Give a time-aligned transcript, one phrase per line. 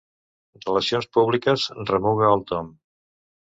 [0.63, 2.77] Relacions públiques, remuga el Tom.